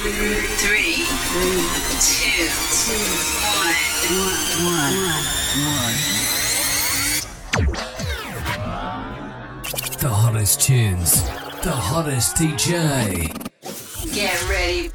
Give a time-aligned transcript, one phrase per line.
[0.00, 0.94] Three,
[9.98, 11.24] The hottest tunes,
[11.64, 13.26] the hottest DJ.
[14.14, 14.92] Get ready.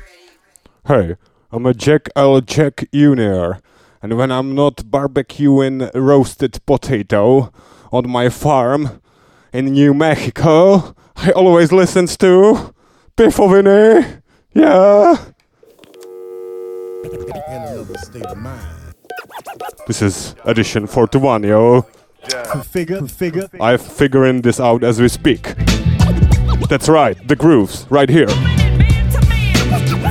[0.87, 1.17] Hey,
[1.51, 2.39] I'm a Jack L.
[2.39, 3.55] Jack Jr.
[4.01, 7.51] And when I'm not barbecuing roasted potato
[7.91, 9.01] on my farm
[9.51, 12.73] in New Mexico, I always listen to
[13.17, 14.22] Pifoviny.
[14.53, 15.17] Yeah.
[19.87, 21.85] This is edition 41, yo.
[22.65, 23.49] Figure, figure.
[23.59, 25.55] I'm figuring this out as we speak.
[26.69, 28.27] That's right, the grooves, right here.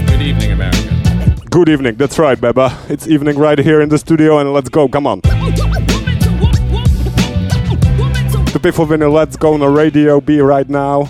[0.06, 1.36] Good evening, America.
[1.48, 2.90] Good evening, that's right, Beba.
[2.90, 5.20] It's evening right here in the studio, and let's go, come on.
[8.50, 11.08] The Biffle Winner Let's Go on the Radio B right now,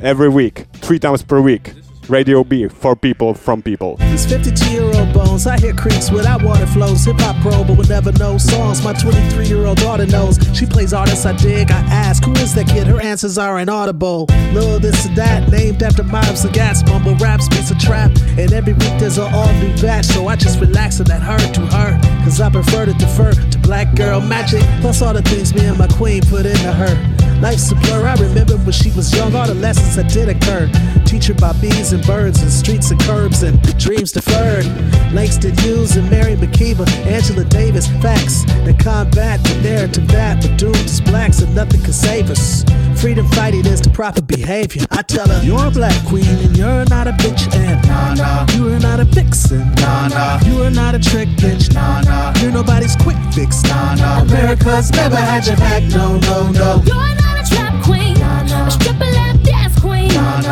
[0.00, 1.74] every week, three times per week.
[2.12, 3.96] Radio B for people from people.
[3.96, 7.06] These 52 year old bones, I hear creeks without water flows.
[7.06, 8.84] Hip hop pro, but would never know songs.
[8.84, 10.38] My 23 year old daughter knows.
[10.52, 11.70] She plays artists I dig.
[11.70, 12.86] I ask, who is that kid?
[12.86, 14.26] Her answers are inaudible.
[14.52, 16.86] Little this or that, named after Miles of Gas.
[16.86, 18.10] Mumble raps, beats a trap.
[18.36, 20.04] And every week there's an all new batch.
[20.04, 21.98] So I just relax and let her to her.
[22.24, 24.60] Cause I prefer to defer to black girl magic.
[24.82, 27.22] Plus all the things me and my queen put into her.
[27.42, 28.06] Life's a blur.
[28.06, 30.70] I remember when she was young, all the lessons that did occur.
[31.04, 34.66] Teach her about bees and birds and streets and curbs and dreams deferred.
[35.12, 40.76] Langston Hughes and Mary McKeever, Angela Davis, facts that combat the narrative that we're doomed
[40.76, 42.64] as blacks and nothing can save us.
[43.00, 44.86] Freedom fighting is the proper behavior.
[44.90, 48.46] I tell her, you're a black queen and you're not a bitch and nah, nah.
[48.54, 49.74] you are not a vixen.
[49.74, 50.40] Nah, nah.
[50.44, 51.74] You are not a trick bitch.
[51.74, 52.32] Nah, nah.
[52.40, 53.62] You're nobody's quick fix.
[53.64, 54.22] Nah, nah.
[54.22, 55.82] America's never had your back.
[55.84, 56.82] No, no, no.
[56.86, 57.21] You're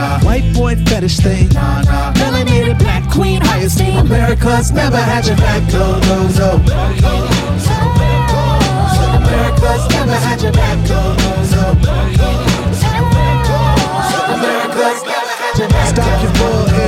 [0.00, 0.24] queen.
[0.24, 1.48] White boy fetish thing.
[1.50, 2.12] nah, nah.
[2.14, 3.96] Melanated black queen, highest thing.
[3.98, 5.62] America's never had your back.
[5.72, 6.00] No.
[9.16, 10.78] America's never had your back.
[10.88, 12.49] No,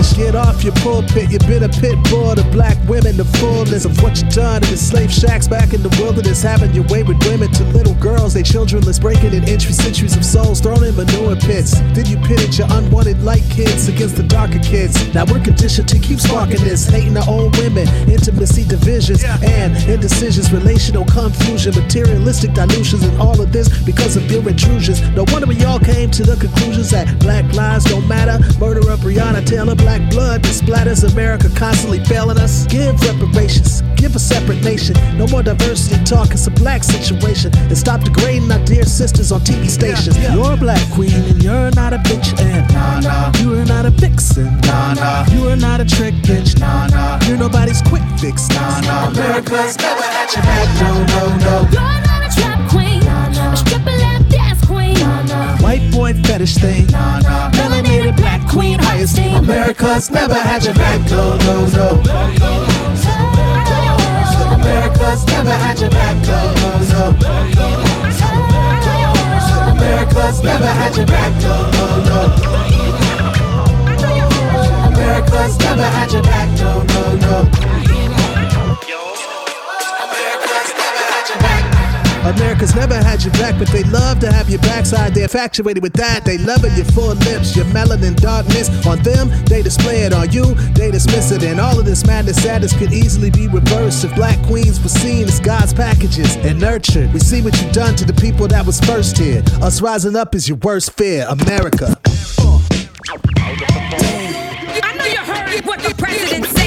[0.03, 1.31] bullish, get off your pulpit.
[1.31, 4.71] You've been a pit bull to black women, the fullness of what you done in
[4.71, 6.43] the slave shacks back in the wilderness.
[6.43, 10.25] Having your way with women to little girls, they childrenless, breaking in entry centuries of
[10.25, 11.81] souls thrown in manure pits.
[11.93, 14.93] Did you pitted your unwanted light kids against the darker kids.
[15.15, 20.53] Now we're conditioned to keep sparking this, hating the old women, intimacy divisions, and indecisions,
[20.53, 25.01] relational confusion, materialistic dilutions, and all of this because of your intrusions.
[25.11, 28.39] No wonder we all came to the conclusions that black lives don't matter.
[28.59, 32.67] Murder of Breonna Taylor, black blood that splatters America, constantly failing us.
[32.67, 34.97] Give reparations, give a separate nation.
[35.17, 37.51] No more diversity talk, it's a black situation.
[37.57, 40.17] And stop degrading our dear sisters on TV stations.
[40.19, 43.33] You're a black queen and you're not a bitch, and nah, nah.
[43.41, 44.47] you are not a vixen.
[44.61, 45.27] Nah, nah.
[45.33, 46.59] You are not a trick bitch.
[46.59, 47.19] Nah, nah.
[47.27, 48.49] You're nobody's quick fix.
[48.51, 49.09] Nah, nah.
[49.09, 50.69] America's never had your back.
[50.81, 52.12] No, no, no.
[55.73, 56.85] White boy fetish thing.
[56.85, 59.35] Melanated black queen, highest thing.
[59.37, 61.01] America's never had your back.
[61.11, 61.89] No, no, no.
[64.53, 66.17] America's never had your back.
[66.27, 67.05] No, no, no.
[69.73, 71.33] America's never had your back.
[71.41, 72.21] No, no, no.
[74.93, 76.51] America's never had your back.
[76.61, 77.72] No, no, no.
[82.25, 85.15] America's never had your back, but they love to have your backside.
[85.15, 86.25] They're infatuated with that.
[86.25, 88.69] They love it, your full lips, your melanin darkness.
[88.87, 90.13] On them, they display it.
[90.13, 91.43] On you, they dismiss it.
[91.43, 95.25] And all of this madness, sadness could easily be reversed if black queens were seen
[95.25, 97.13] as God's packages and nurtured.
[97.13, 99.43] We see what you've done to the people that was first here.
[99.61, 101.97] Us rising up is your worst fear, America.
[104.85, 106.62] I know you heard what the president said.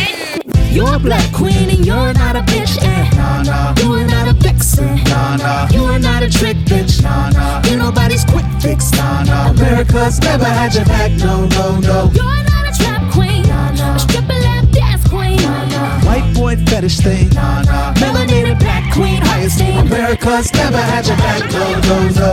[0.75, 2.77] You're a black queen and you're not a bitch.
[2.83, 3.09] Eh.
[3.15, 3.73] Nah, nah.
[3.81, 4.97] You are not a vixen.
[5.05, 5.69] Nah, nah.
[5.69, 7.01] You are not a trick bitch.
[7.01, 7.61] Nah, nah.
[7.63, 8.91] You're nobody's quick fix.
[8.91, 9.51] Nah, nah.
[9.51, 11.11] America's never had your back.
[11.13, 12.11] No, no, no.
[12.13, 14.33] You're not a trap queen, Nah a stripper
[16.35, 17.29] boy fetish thing.
[18.03, 19.77] Melanated black queen, highest thing.
[19.87, 21.39] America's never had your back.
[21.51, 22.31] No, no, no.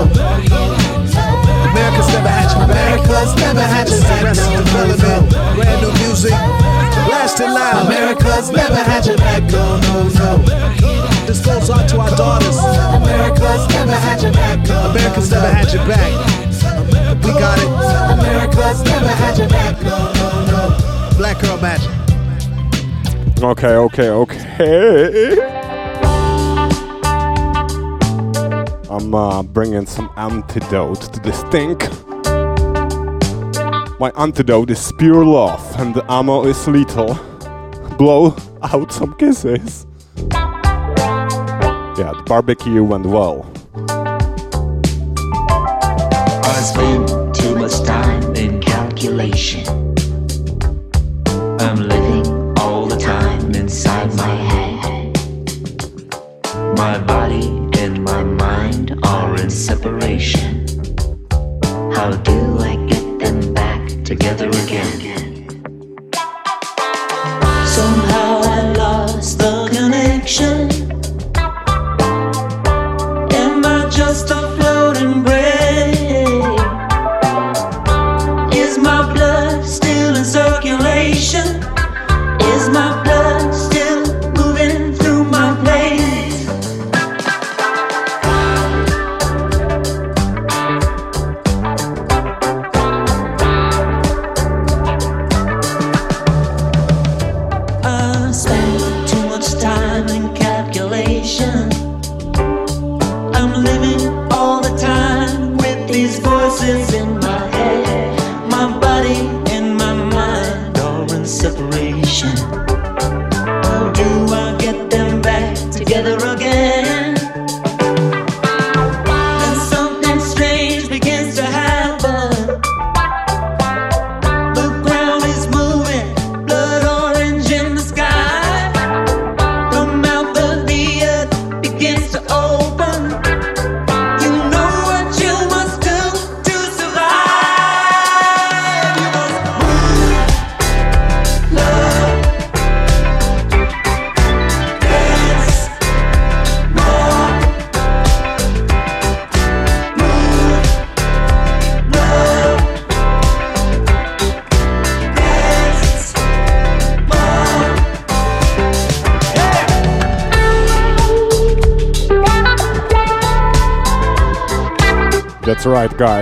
[1.70, 2.98] America's never had your back.
[2.98, 4.22] America's never had your back.
[4.24, 6.36] Arrested development, brand new music,
[7.06, 7.86] blasting loud.
[7.86, 9.42] America's never had your back.
[9.54, 10.30] No, no, no.
[11.26, 12.58] This goes out to our daughters.
[12.58, 14.58] America's never had your back.
[14.90, 16.12] America's never had your back.
[17.22, 17.70] We got it.
[18.18, 19.80] America's never had your back.
[19.82, 21.16] No, no, no.
[21.16, 21.90] Black girl magic.
[23.42, 25.36] Okay, okay, okay.
[28.88, 31.90] I'm uh, bringing some antidote to the stink.
[33.98, 37.14] My antidote is pure love, and the ammo is lethal.
[37.98, 39.88] Blow out some kisses.
[41.98, 43.50] Yeah, the barbecue went well.
[46.44, 49.91] I spend too much time in calculation.
[56.82, 57.46] My body
[57.78, 60.66] and my mind are in separation.
[61.94, 65.48] How do I get them back together again?
[67.78, 70.81] Somehow I lost the connection.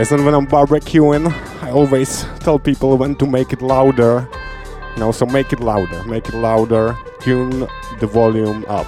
[0.01, 0.13] Guys.
[0.13, 1.31] And when I'm barbecuing,
[1.63, 4.27] I always tell people when to make it louder.
[4.95, 7.69] You know, so make it louder, make it louder, tune
[8.01, 8.87] the volume up.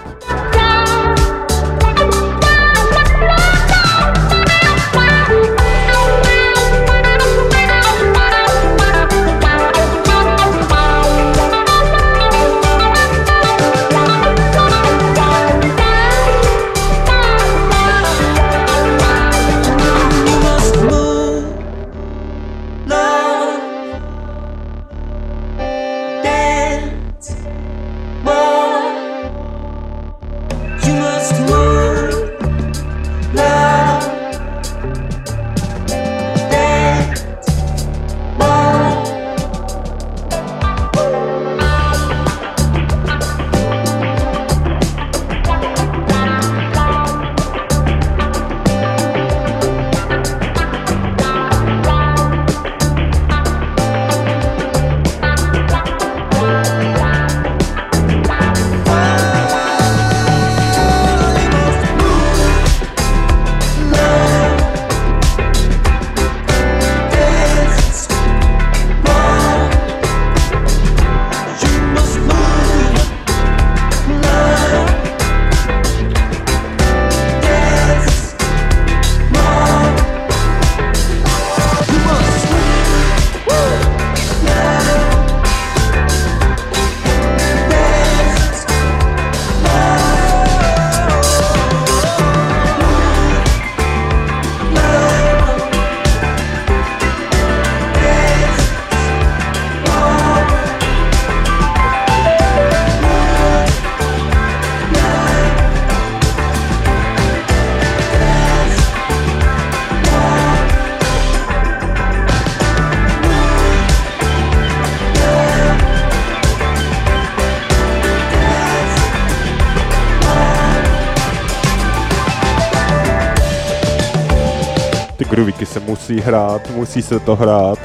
[125.63, 127.79] Groovíky se musí hrát, musí se to hrát.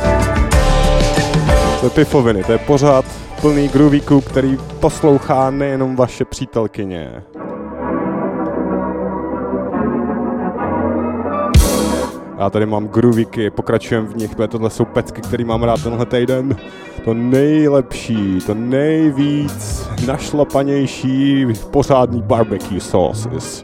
[1.79, 3.05] To je pifoviny, to je pořád
[3.41, 7.23] plný groovíků, který poslouchá nejenom vaše přítelkyně.
[12.39, 16.55] Já tady mám groovíky, pokračujem v nich, tohle jsou pecky, který mám rád tenhle týden.
[17.05, 23.63] To nejlepší, to nejvíc našlapanější pořádný barbecue sauces.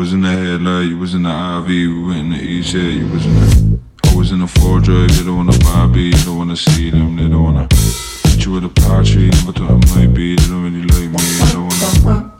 [0.00, 2.84] was in the headlight, you was in the IV, we went in the east head,
[2.84, 3.80] you was in the.
[4.04, 6.88] I was in the four drive, you don't wanna buy B, you don't wanna see
[6.88, 7.68] them, they don't wanna.
[8.24, 11.52] Hit you with a party, but I might be, they don't really like me, they
[11.52, 12.39] don't wanna.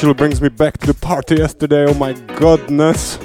[0.00, 1.84] Actually brings me back to the party yesterday.
[1.86, 3.18] Oh my goodness.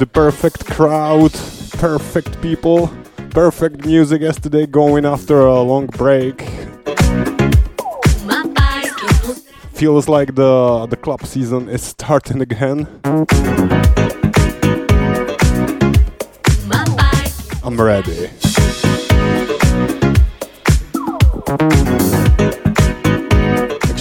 [0.00, 1.32] The perfect crowd,
[1.74, 2.92] perfect people,
[3.30, 6.40] perfect music yesterday going after a long break.
[9.74, 12.88] Feels like the the club season is starting again.
[17.62, 18.47] I'm ready.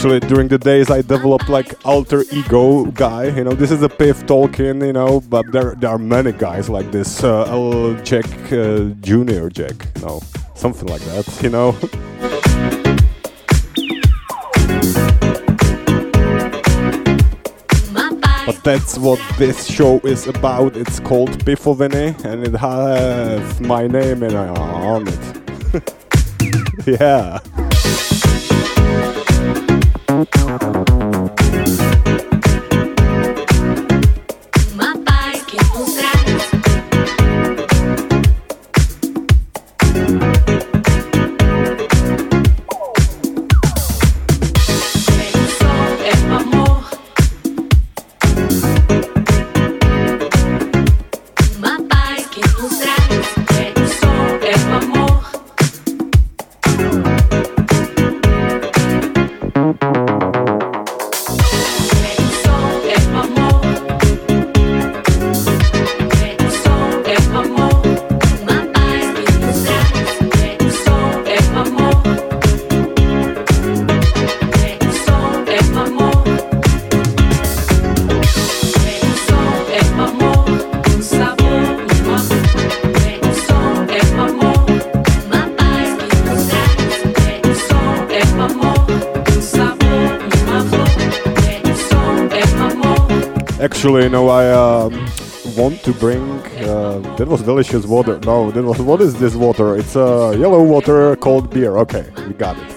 [0.08, 3.26] Actually, during the days I developed like alter ego guy.
[3.26, 4.88] You know, this is a Piff Tolkien.
[4.88, 7.26] You know, but there there are many guys like this.
[7.26, 7.94] Uh, L.
[8.06, 9.76] Jack uh, Junior Jack.
[9.98, 10.22] You know,
[10.56, 11.28] something like that.
[11.44, 11.76] You know.
[18.46, 20.78] But that's what this show is about.
[20.78, 25.24] It's called Pifoviny, and it has my name uh, on it.
[27.02, 27.67] yeah.
[30.48, 30.77] Actually, you
[94.08, 94.94] you know, I um,
[95.58, 96.24] want to bring.
[96.64, 98.18] Uh, that was delicious water.
[98.22, 98.82] No, that was.
[98.82, 99.76] What is this water?
[99.76, 101.76] It's a uh, yellow water, cold beer.
[101.80, 102.70] Okay, we got it.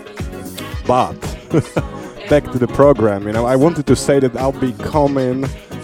[0.88, 1.20] But
[2.28, 3.28] back to the program.
[3.28, 5.42] You know, I wanted to say that I'll be coming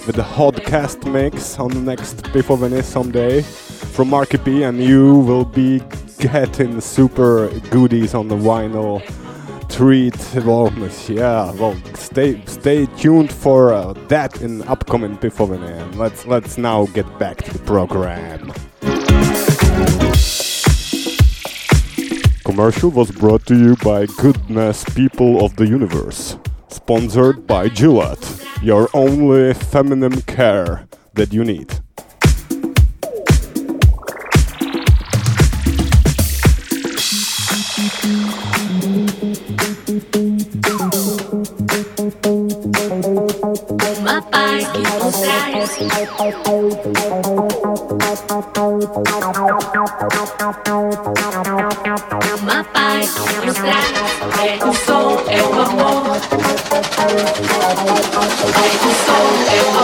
[0.09, 4.83] with a hot cast mix on the next Before Venice someday from Marky P, and
[4.83, 5.81] you will be
[6.19, 9.00] getting super goodies on the vinyl
[9.76, 10.14] treat.
[10.14, 11.52] Волнес, yeah.
[11.52, 16.87] Well, stay stay tuned for uh, that in upcoming Before the end, Let's let's now
[16.87, 18.52] get back to the program.
[22.45, 28.88] Commercial was brought to you by Goodness People of the Universe, sponsored by Gillette, your
[28.95, 31.86] only feminine care that you need.
[52.42, 53.14] Uma paz,
[54.38, 56.16] é o som, é o amor.
[57.26, 59.75] É o som, é o amor.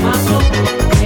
[0.00, 1.01] paso.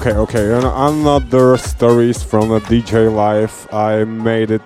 [0.00, 0.50] Okay, okay.
[0.54, 3.70] Another stories from a DJ life.
[3.70, 4.62] I made it.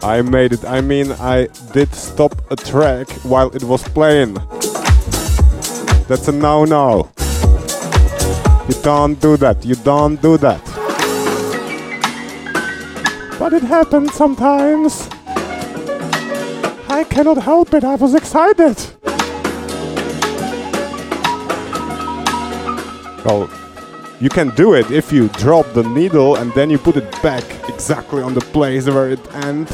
[0.00, 0.64] I made it.
[0.64, 4.34] I mean, I did stop a track while it was playing.
[6.06, 7.10] That's a no-no.
[8.68, 9.64] You don't do that.
[9.64, 10.62] You don't do that.
[13.40, 15.08] But it happens sometimes.
[16.88, 17.82] I cannot help it.
[17.82, 18.97] I was excited.
[23.24, 23.50] Well,
[24.20, 27.44] you can do it if you drop the needle and then you put it back
[27.68, 29.70] exactly on the place where it ends.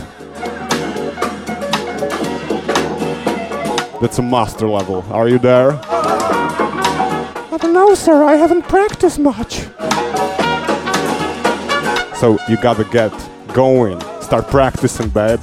[4.01, 5.03] That's a master level.
[5.11, 5.73] Are you there?
[5.83, 8.23] I don't know, sir.
[8.23, 9.61] I haven't practiced much.
[12.19, 13.13] So you gotta get
[13.55, 14.01] going.
[14.21, 15.41] Start practicing, babe.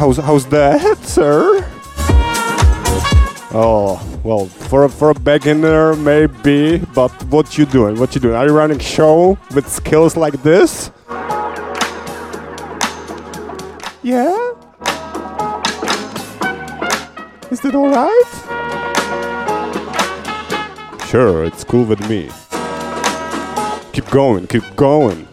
[0.00, 1.62] How's how's that, sir?
[3.52, 8.00] Oh, well, for a, for a beginner maybe, but what you doing?
[8.00, 8.34] What you doing?
[8.34, 10.90] Are you running show with skills like this?
[14.02, 14.54] Yeah?
[17.50, 18.30] Is that alright?
[21.10, 22.30] Sure, it's cool with me.
[23.92, 25.28] Keep going, keep going.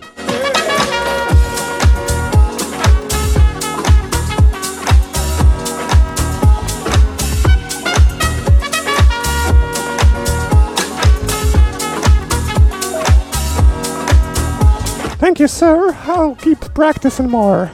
[15.27, 15.93] Thank you, sir.
[16.05, 17.69] I'll keep practicing more.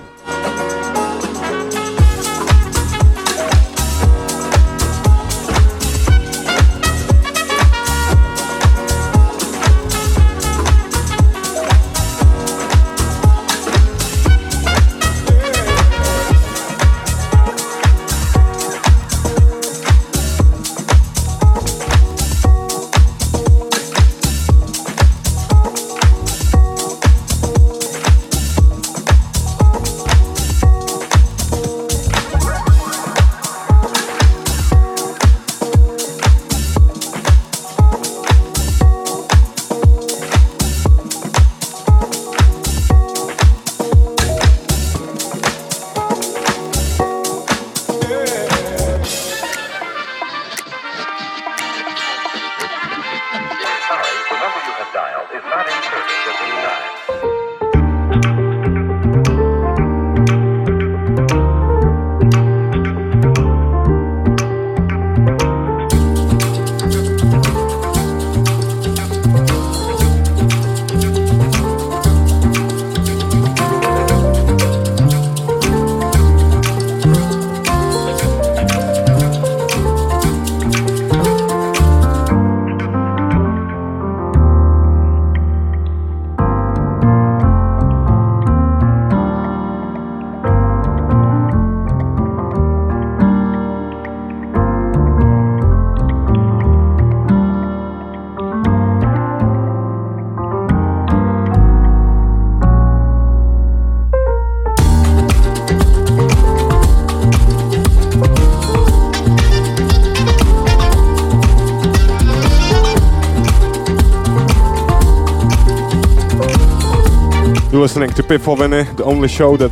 [118.03, 119.71] Listening to Pifoviny, the only show that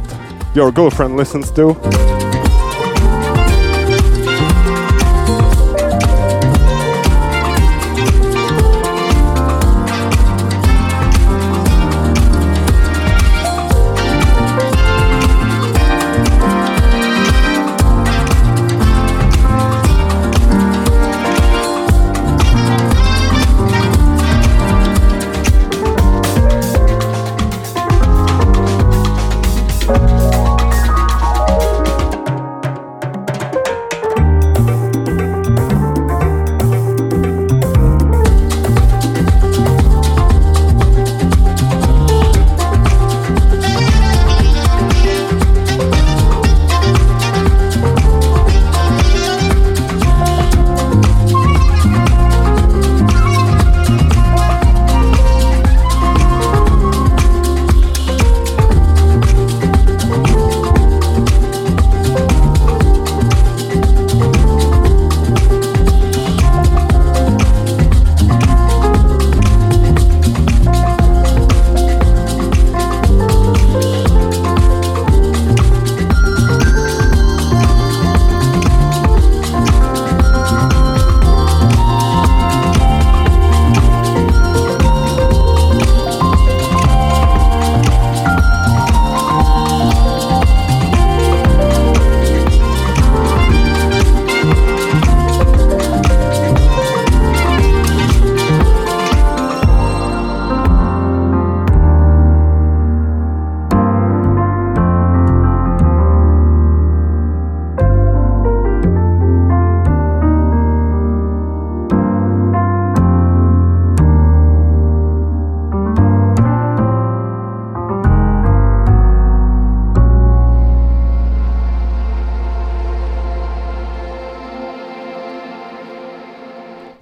[0.55, 2.10] your girlfriend listens to.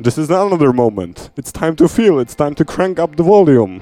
[0.10, 1.30] This is another moment.
[1.38, 3.80] It's time to feel, it's time to crank up the volume.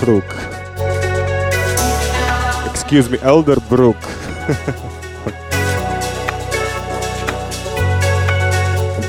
[0.00, 0.24] Brook.
[2.70, 4.00] Excuse me, Elder Brook.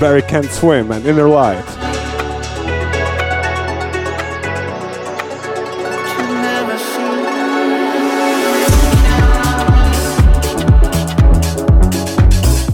[0.02, 1.64] Barry Can't Swim and Inner Light.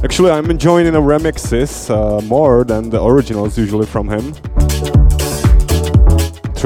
[0.04, 4.34] Actually, I'm enjoying the remixes uh, more than the originals usually from him.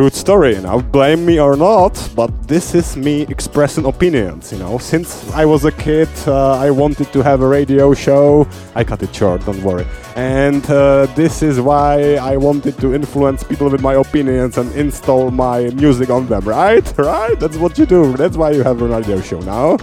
[0.01, 4.79] Truth story, now blame me or not, but this is me expressing opinions, you know.
[4.79, 8.47] Since I was a kid, uh, I wanted to have a radio show.
[8.73, 9.85] I cut it short, don't worry.
[10.15, 15.29] And uh, this is why I wanted to influence people with my opinions and install
[15.29, 16.97] my music on them, right?
[16.97, 17.39] Right?
[17.39, 18.13] That's what you do.
[18.13, 19.77] That's why you have a radio show now.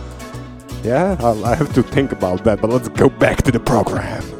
[0.82, 4.37] Yeah, I'll, I have to think about that, but let's go back to the program.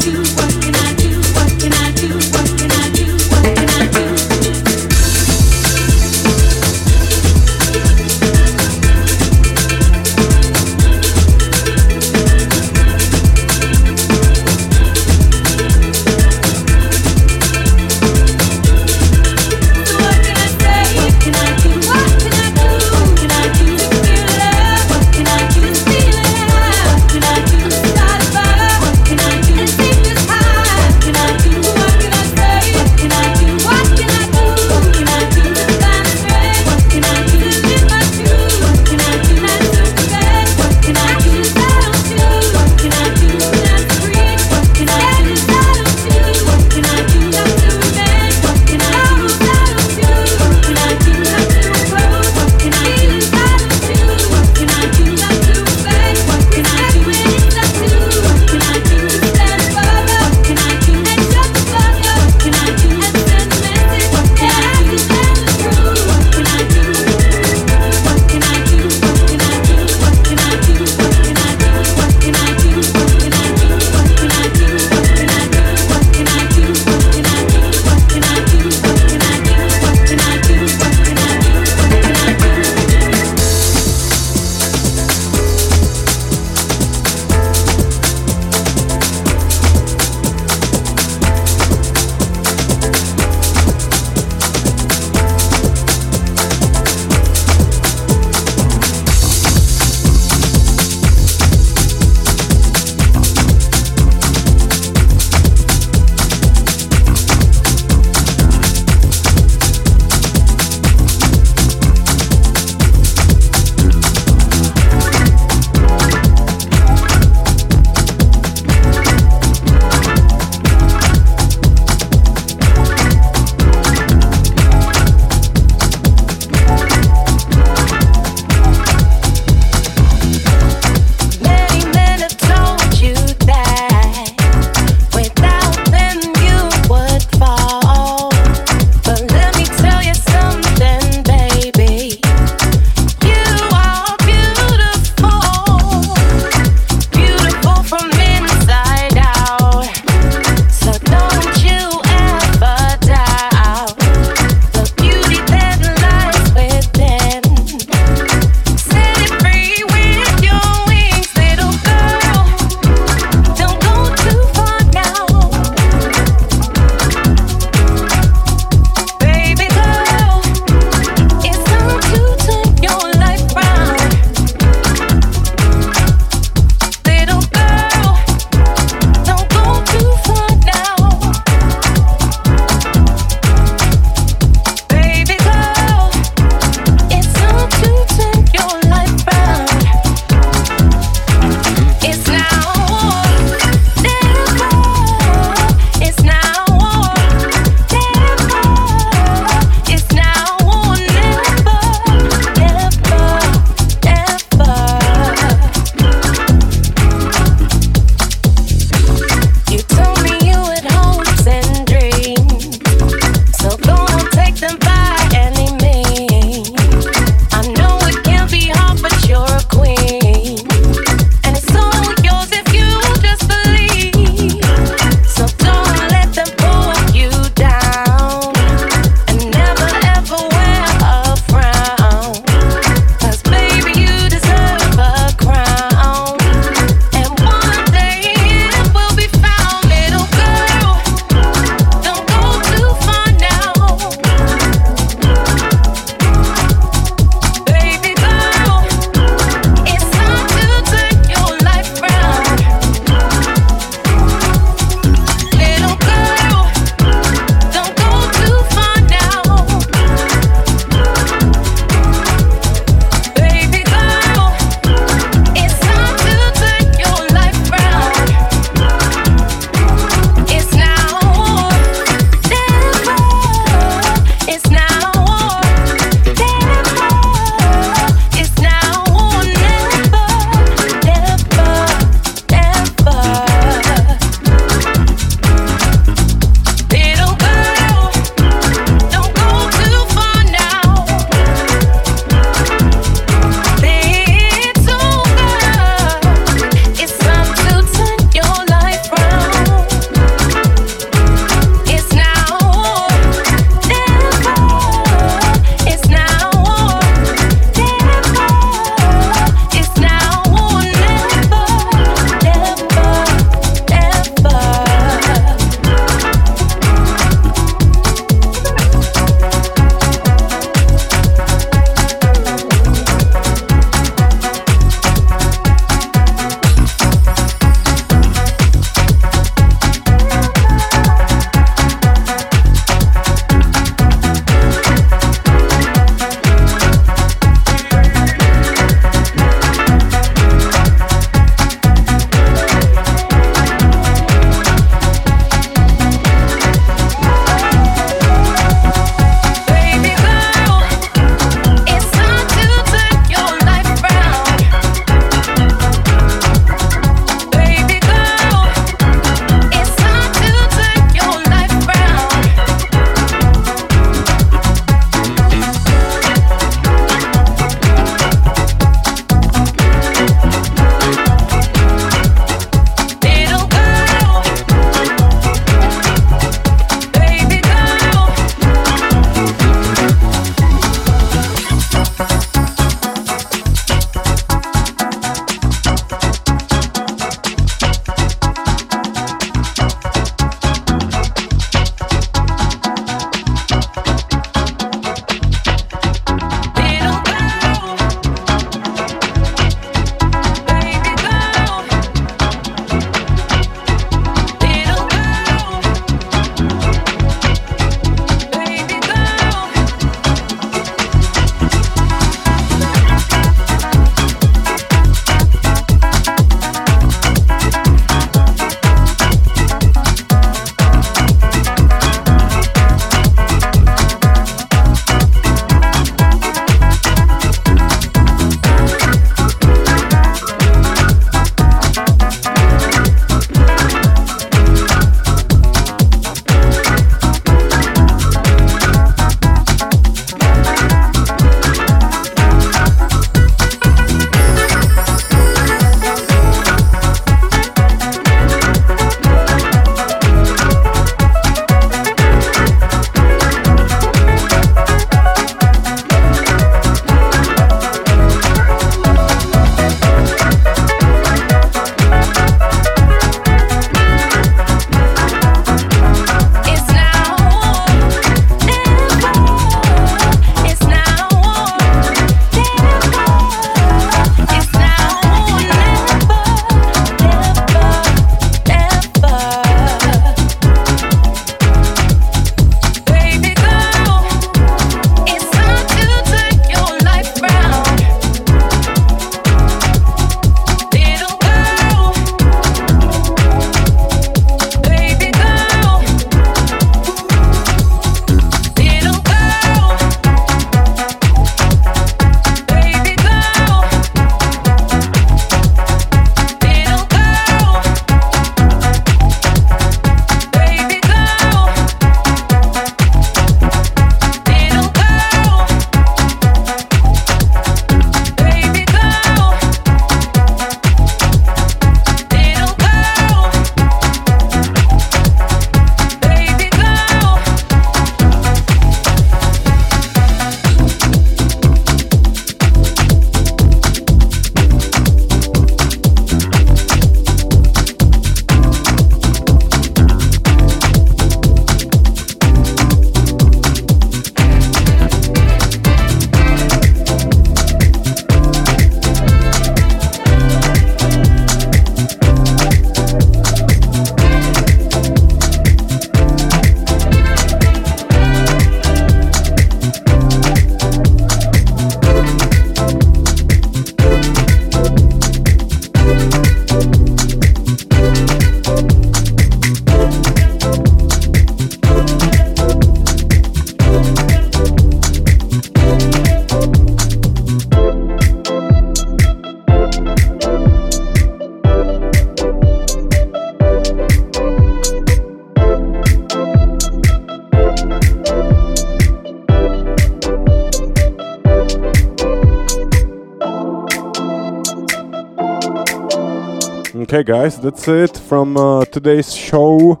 [597.12, 600.00] Okay, guys, that's it from uh, today's show.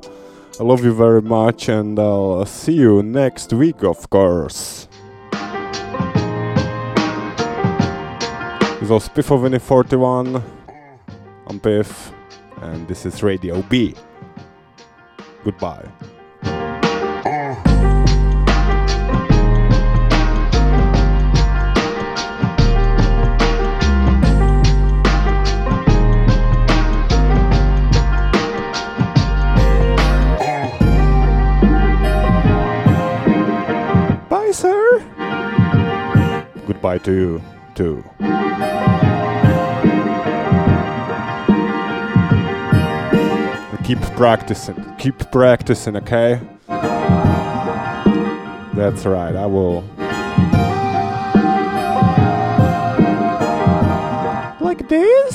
[0.58, 4.88] I love you very much, and I'll see you next week, of course.
[8.80, 10.42] This was Pifoviny 41.
[11.48, 12.14] I'm Piff,
[12.62, 13.94] and this is Radio B.
[15.44, 15.86] Goodbye.
[36.82, 37.42] To you,
[37.74, 38.04] too.
[43.82, 44.96] Keep practicing.
[44.98, 46.40] Keep practicing, okay?
[48.74, 49.84] That's right, I will.
[54.60, 55.31] Like this?